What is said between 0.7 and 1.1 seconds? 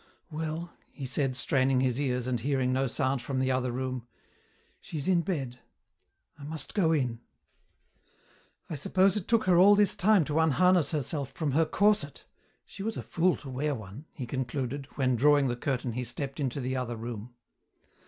he